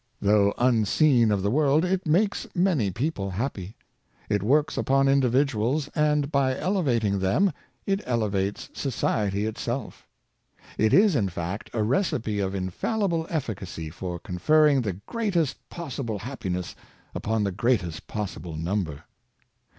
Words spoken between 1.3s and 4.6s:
of the world, it makes many people happy. It